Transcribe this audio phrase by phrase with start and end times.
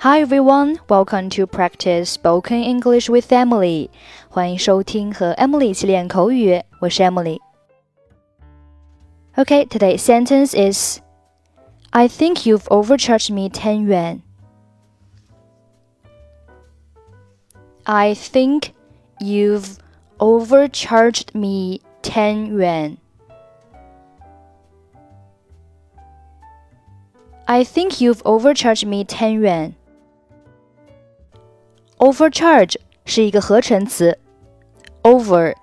[0.00, 3.88] Hi everyone, welcome to practice spoken English with Emily.
[4.28, 11.00] 欢迎收听和 Emily 一起练口语，我是 Emily。Okay, today's sentence is
[11.90, 14.20] I think you've overcharged me 10 yuan.
[17.84, 18.74] I think
[19.18, 19.78] you've
[20.18, 22.98] overcharged me 10 yuan.
[27.46, 29.74] I think you've overcharged me 10 yuan.
[32.01, 34.17] Overcharge 是一个合成词
[35.03, 35.53] ，over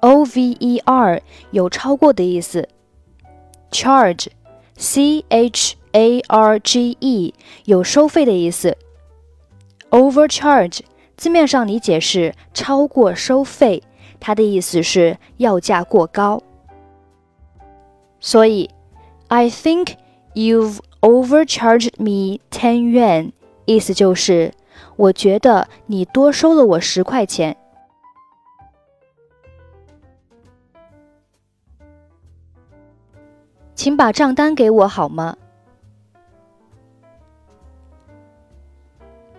[0.00, 2.68] o v e r 有超过的意思
[3.70, 4.26] ，charge
[4.76, 7.32] c h a r g e
[7.64, 8.76] 有收费的意思。
[9.88, 10.80] Overcharge
[11.16, 13.82] 字面上理解是超过收费，
[14.20, 16.42] 它的意思是要价过高。
[18.20, 18.68] 所以
[19.28, 19.94] ，I think
[20.34, 23.32] you've overcharged me ten yuan，
[23.64, 24.52] 意思就是
[24.96, 27.56] 我觉得你多收了我十块钱。
[33.74, 35.36] 请把账单给我好吗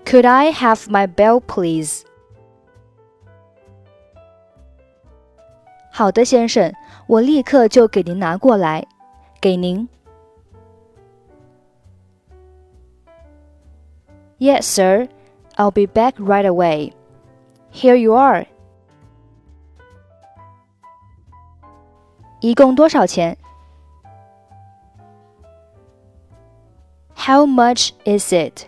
[0.05, 2.03] ？Could I have my bill, please?
[5.91, 6.73] 好的，先生，
[7.07, 8.87] 我立刻就给您拿过来。
[9.41, 9.87] 给您。
[14.39, 15.09] Yes, sir.
[15.58, 16.92] I'll be back right away.
[17.72, 18.46] Here you are.
[22.40, 23.38] 一共多少钱？
[27.16, 28.66] How much is it?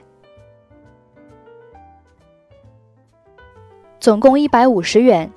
[4.00, 5.30] 总共一百五十元。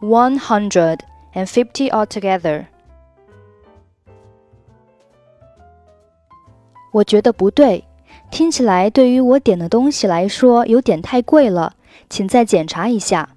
[0.00, 0.98] One hundred
[1.32, 2.66] and fifty altogether。
[6.92, 7.82] 我觉得不对，
[8.30, 11.74] 听起来对于我点的东西来说有点太贵了，
[12.08, 13.36] 请再检查一下。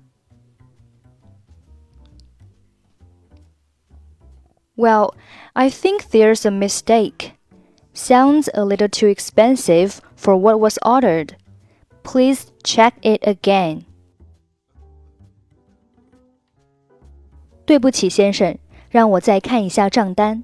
[4.76, 5.14] Well,
[5.54, 7.32] I think there's a mistake.
[7.94, 11.36] Sounds a little too expensive for what was ordered.
[12.04, 13.84] Please check it again.
[17.66, 18.58] 对不起，先生，
[18.90, 20.44] 让我再看一下账单。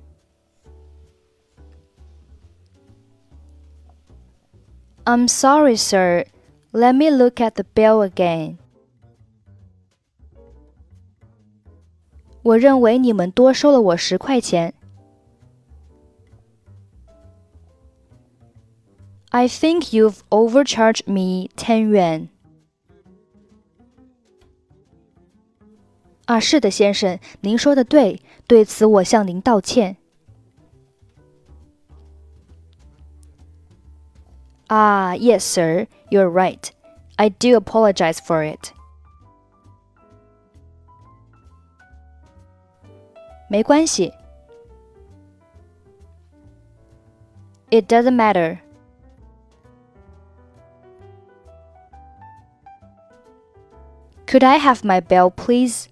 [5.05, 6.25] I'm sorry, sir.
[6.71, 8.57] Let me look at the bill again.
[12.43, 14.73] 我认为你们多收了我十块钱。
[19.29, 22.27] I think you've overcharged me ten yuan.
[26.25, 29.97] 啊，是的，先生，您说的对，对此我向您道歉。
[34.75, 36.71] Ah, yes, sir, you're right.
[37.19, 38.73] I do apologize for it.
[43.49, 44.13] 没关系。
[47.69, 48.61] It doesn't matter.
[54.25, 55.89] Could I have my bill, please?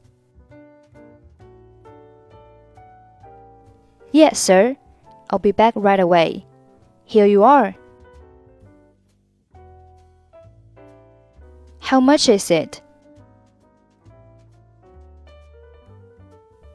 [4.13, 4.77] Yes, sir.
[5.29, 6.45] I'll be back right away.
[7.03, 7.75] Here you are.
[11.84, 12.80] How much is it?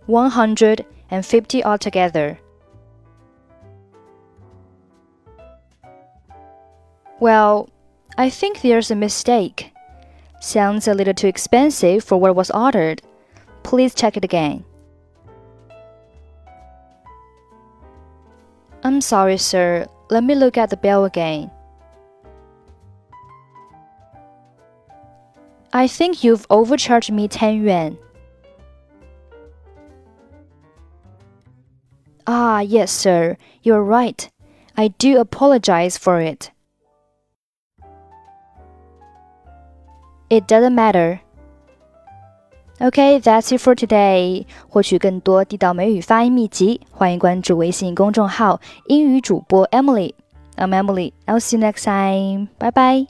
[0.05, 2.39] One hundred and fifty altogether.
[7.19, 7.69] Well,
[8.19, 9.73] I think there's a mistake.
[10.41, 13.01] Sounds a little too expensive for what was ordered.
[13.63, 14.63] Please check it again.
[18.83, 19.87] I'm sorry, sir.
[20.11, 21.49] Let me look at the bill again.
[25.72, 27.96] I think you've overcharged me 10 yuan.
[32.26, 33.36] Ah, yes, sir.
[33.62, 34.28] You're right.
[34.76, 36.50] I do apologize for it.
[40.30, 41.20] It doesn't matter.
[42.80, 44.46] Okay, that's it for today.
[44.68, 51.12] 获取更多地道美语发音秘籍，欢迎关注微信公众号“英语主播 Emily”。I'm Emily.
[51.26, 52.48] I'll see you next time.
[52.58, 53.06] Bye bye.